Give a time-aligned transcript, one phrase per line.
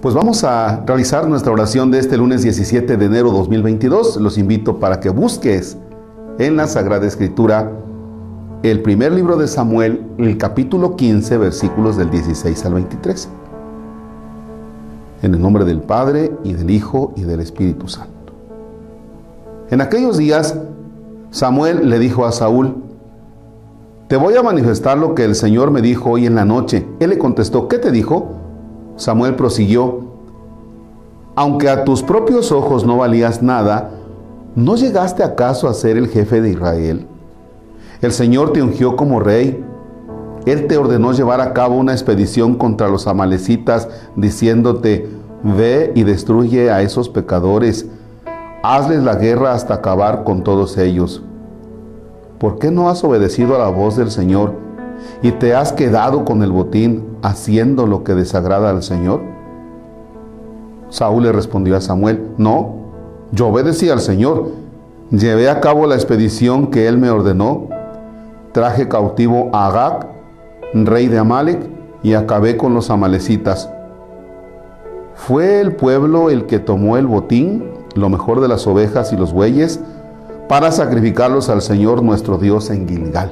[0.00, 4.16] Pues vamos a realizar nuestra oración de este lunes 17 de enero 2022.
[4.16, 5.76] Los invito para que busques
[6.38, 7.70] en la Sagrada Escritura
[8.62, 13.28] el primer libro de Samuel, el capítulo 15, versículos del 16 al 23.
[15.20, 18.32] En el nombre del Padre y del Hijo y del Espíritu Santo.
[19.68, 20.56] En aquellos días,
[21.30, 22.74] Samuel le dijo a Saúl,
[24.08, 26.88] te voy a manifestar lo que el Señor me dijo hoy en la noche.
[27.00, 28.40] Él le contestó, ¿qué te dijo?
[29.00, 30.00] Samuel prosiguió,
[31.34, 33.92] aunque a tus propios ojos no valías nada,
[34.54, 37.06] ¿no llegaste acaso a ser el jefe de Israel?
[38.02, 39.64] El Señor te ungió como rey.
[40.44, 45.08] Él te ordenó llevar a cabo una expedición contra los amalecitas, diciéndote,
[45.42, 47.86] ve y destruye a esos pecadores,
[48.62, 51.22] hazles la guerra hasta acabar con todos ellos.
[52.38, 54.52] ¿Por qué no has obedecido a la voz del Señor?
[55.22, 59.20] Y te has quedado con el botín haciendo lo que desagrada al Señor?
[60.88, 62.74] Saúl le respondió a Samuel, no,
[63.32, 64.48] yo obedecí al Señor,
[65.10, 67.68] llevé a cabo la expedición que él me ordenó,
[68.52, 70.08] traje cautivo a Agag,
[70.74, 71.60] rey de Amalek,
[72.02, 73.70] y acabé con los amalecitas.
[75.14, 79.32] Fue el pueblo el que tomó el botín, lo mejor de las ovejas y los
[79.32, 79.80] bueyes,
[80.48, 83.30] para sacrificarlos al Señor nuestro Dios en Gilgal.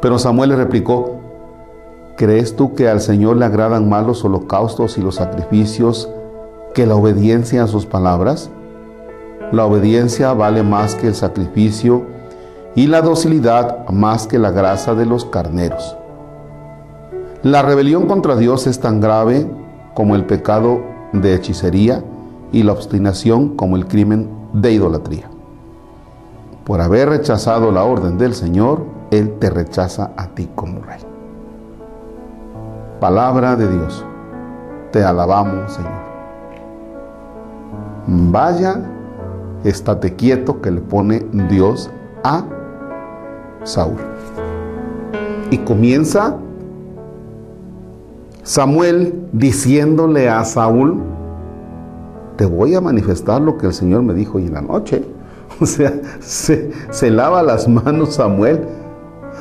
[0.00, 1.16] Pero Samuel le replicó,
[2.16, 6.08] ¿crees tú que al Señor le agradan más los holocaustos y los sacrificios
[6.74, 8.50] que la obediencia a sus palabras?
[9.50, 12.02] La obediencia vale más que el sacrificio
[12.74, 15.96] y la docilidad más que la grasa de los carneros.
[17.42, 19.50] La rebelión contra Dios es tan grave
[19.94, 20.80] como el pecado
[21.12, 22.04] de hechicería
[22.52, 25.30] y la obstinación como el crimen de idolatría.
[26.64, 31.00] Por haber rechazado la orden del Señor, Él te rechaza a ti como rey.
[33.00, 34.04] Palabra de Dios.
[34.92, 35.92] Te alabamos, Señor.
[38.06, 38.80] Vaya,
[39.64, 41.90] estate quieto que le pone Dios
[42.24, 42.44] a
[43.64, 43.98] Saúl.
[45.50, 46.36] Y comienza
[48.42, 51.02] Samuel diciéndole a Saúl,
[52.36, 55.04] te voy a manifestar lo que el Señor me dijo hoy en la noche.
[55.60, 58.60] O sea, se, lava las manos Samuel.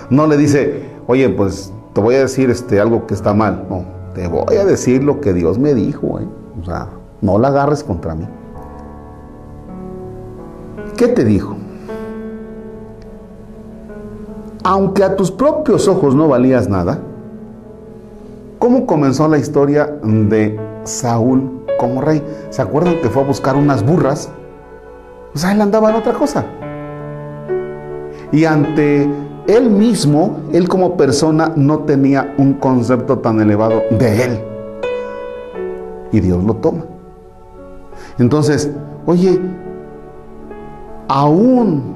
[0.09, 3.65] No le dice, oye, pues te voy a decir este, algo que está mal.
[3.69, 6.19] No, te voy a decir lo que Dios me dijo.
[6.19, 6.27] ¿eh?
[6.61, 6.87] O sea,
[7.21, 8.27] no la agarres contra mí.
[10.95, 11.55] ¿Qué te dijo?
[14.63, 16.99] Aunque a tus propios ojos no valías nada,
[18.59, 22.23] ¿cómo comenzó la historia de Saúl como rey?
[22.49, 24.29] ¿Se acuerdan que fue a buscar unas burras?
[25.33, 26.45] O sea, él andaba en otra cosa.
[28.31, 29.07] Y ante
[29.47, 34.39] él mismo, él como persona no tenía un concepto tan elevado de él.
[36.11, 36.85] Y Dios lo toma.
[38.19, 38.69] Entonces,
[39.05, 39.39] oye,
[41.07, 41.95] aún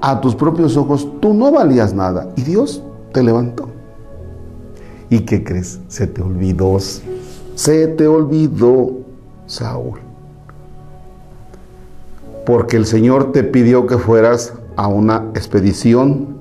[0.00, 3.68] a tus propios ojos tú no valías nada y Dios te levantó.
[5.08, 5.80] ¿Y qué crees?
[5.88, 6.78] Se te olvidó,
[7.54, 8.92] se te olvidó
[9.46, 10.00] Saúl
[12.50, 16.39] porque el Señor te pidió que fueras a una expedición.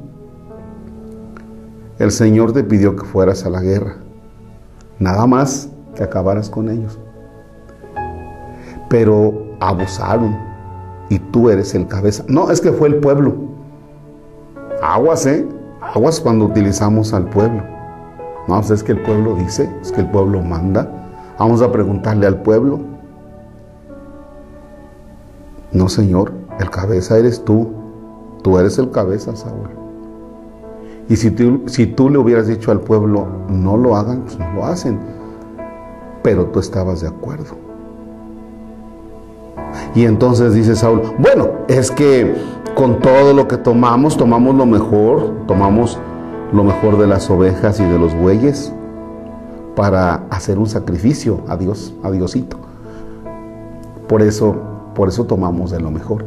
[1.99, 3.97] El Señor te pidió que fueras a la guerra.
[4.99, 6.97] Nada más que acabaras con ellos.
[8.89, 10.37] Pero abusaron
[11.09, 12.23] y tú eres el cabeza.
[12.29, 13.35] No, es que fue el pueblo.
[14.81, 15.45] Aguas, ¿eh?
[15.81, 17.63] Aguas cuando utilizamos al pueblo.
[18.47, 20.89] No, pues es que el pueblo dice, es que el pueblo manda.
[21.37, 22.79] Vamos a preguntarle al pueblo.
[25.73, 27.73] No, Señor, el cabeza eres tú.
[28.41, 29.78] Tú eres el cabeza, Saúl.
[31.09, 34.53] Y si tú, si tú le hubieras dicho al pueblo, no lo hagan, pues no
[34.53, 34.99] lo hacen.
[36.23, 37.57] Pero tú estabas de acuerdo.
[39.95, 42.35] Y entonces dice Saúl, bueno, es que
[42.75, 45.99] con todo lo que tomamos, tomamos lo mejor, tomamos
[46.53, 48.71] lo mejor de las ovejas y de los bueyes
[49.75, 52.57] para hacer un sacrificio a Dios, a Diosito.
[54.07, 54.69] Por eso
[54.99, 56.25] por eso tomamos de lo mejor.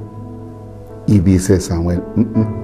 [1.06, 2.61] Y dice Samuel, mm, mm".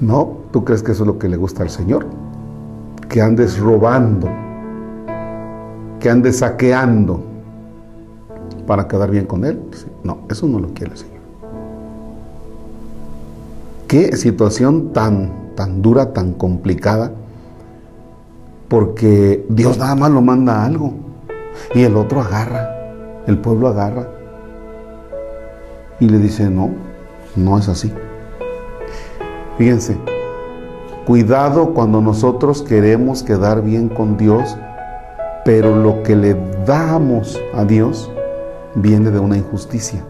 [0.00, 2.06] No, ¿tú crees que eso es lo que le gusta al Señor?
[3.08, 4.28] Que andes robando,
[6.00, 7.20] que andes saqueando
[8.66, 9.60] para quedar bien con Él.
[10.04, 11.18] No, eso no lo quiere el Señor.
[13.86, 17.12] Qué situación tan, tan dura, tan complicada,
[18.68, 20.92] porque Dios nada más lo manda algo
[21.74, 22.78] y el otro agarra
[23.28, 24.08] el pueblo agarra
[26.00, 26.70] y le dice, no,
[27.36, 27.92] no es así.
[29.58, 29.96] Fíjense,
[31.04, 34.56] cuidado cuando nosotros queremos quedar bien con Dios,
[35.44, 38.08] pero lo que le damos a Dios
[38.76, 40.00] viene de una injusticia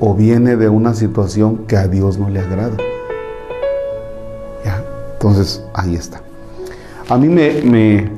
[0.00, 2.76] o viene de una situación que a Dios no le agrada.
[4.64, 4.82] ¿Ya?
[5.12, 6.20] Entonces, ahí está.
[7.08, 8.10] A mí me,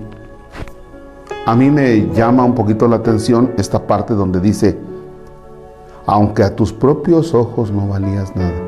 [1.44, 4.78] a mí me llama un poquito la atención esta parte donde dice,
[6.06, 8.67] aunque a tus propios ojos no valías nada.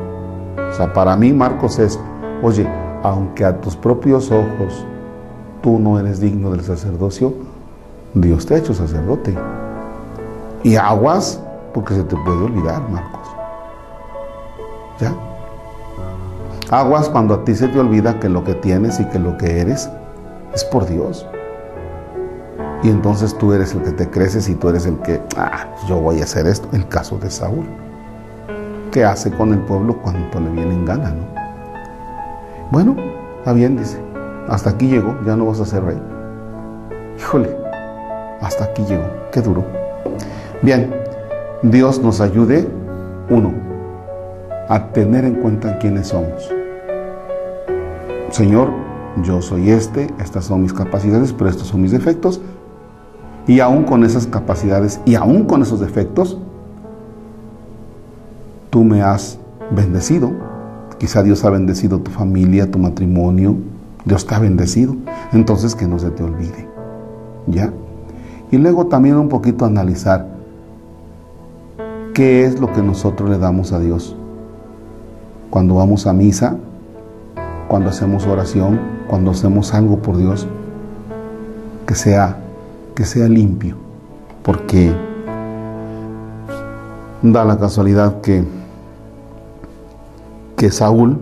[0.56, 1.99] O sea, para mí Marcos es,
[2.43, 2.67] oye,
[3.02, 4.85] aunque a tus propios ojos
[5.62, 7.35] tú no eres digno del sacerdocio,
[8.14, 9.35] Dios te ha hecho sacerdote.
[10.62, 11.41] Y aguas
[11.73, 13.29] porque se te puede olvidar, Marcos.
[14.99, 15.14] ¿Ya?
[16.70, 19.61] Aguas cuando a ti se te olvida que lo que tienes y que lo que
[19.61, 19.91] eres
[20.55, 21.26] es por Dios.
[22.82, 26.00] Y entonces tú eres el que te creces y tú eres el que, ah, yo
[26.00, 26.69] voy a hacer esto.
[26.73, 27.67] El caso de Saúl.
[28.91, 31.25] ¿Qué hace con el pueblo cuando le viene en gana, no?
[32.71, 32.97] Bueno,
[33.39, 33.99] está bien, dice.
[34.49, 36.01] Hasta aquí llegó, ya no vas a ser rey.
[37.19, 37.57] Híjole,
[38.41, 39.05] hasta aquí llegó.
[39.33, 39.65] Qué duro.
[40.63, 40.93] Bien,
[41.63, 42.69] Dios nos ayude,
[43.29, 43.53] uno,
[44.69, 46.51] a tener en cuenta quiénes somos.
[48.31, 48.71] Señor,
[49.23, 52.41] yo soy este, estas son mis capacidades, pero estos son mis defectos.
[53.47, 56.39] Y aún con esas capacidades y aún con esos defectos,
[58.71, 59.39] tú me has
[59.71, 60.31] bendecido.
[60.99, 63.57] Quizá Dios ha bendecido tu familia, tu matrimonio.
[64.05, 64.97] Dios te ha bendecido.
[65.33, 66.69] Entonces que no se te olvide.
[67.47, 67.73] ¿Ya?
[68.51, 70.27] Y luego también un poquito analizar
[72.15, 74.17] qué es lo que nosotros le damos a Dios.
[75.51, 76.57] Cuando vamos a misa,
[77.69, 80.47] cuando hacemos oración, cuando hacemos algo por Dios,
[81.87, 82.37] que sea,
[82.95, 83.77] que sea limpio,
[84.43, 84.93] porque
[87.23, 88.45] da la casualidad que,
[90.61, 91.19] que Saúl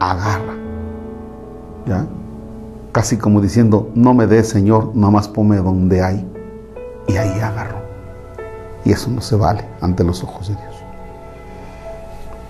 [0.00, 0.52] agarra,
[1.86, 2.04] ¿ya?
[2.92, 6.30] Casi como diciendo, no me des, Señor, más ponme donde hay.
[7.08, 7.78] Y ahí agarró.
[8.84, 10.74] Y eso no se vale ante los ojos de Dios.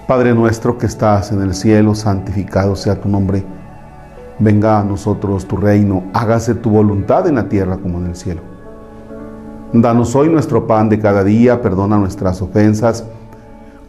[0.09, 3.45] Padre nuestro que estás en el cielo, santificado sea tu nombre
[4.41, 8.41] Venga a nosotros tu reino, hágase tu voluntad en la tierra como en el cielo.
[9.73, 13.05] Danos hoy nuestro pan de cada día, perdona nuestras ofensas,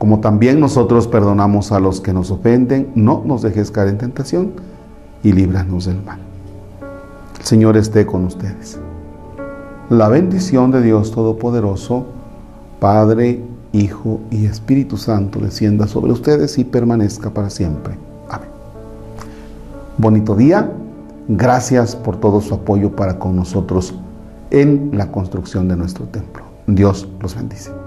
[0.03, 4.51] como también nosotros perdonamos a los que nos ofenden, no nos dejes caer en tentación
[5.23, 6.19] y líbranos del mal.
[7.39, 8.77] El Señor esté con ustedes.
[9.89, 12.05] La bendición de Dios Todopoderoso,
[12.81, 17.97] Padre, Hijo y Espíritu Santo descienda sobre ustedes y permanezca para siempre
[19.97, 20.69] bonito día.
[21.29, 23.94] Gracias por todo su apoyo para con nosotros
[24.51, 26.44] en la construcción de nuestro templo.
[26.67, 27.82] Dios los bendice.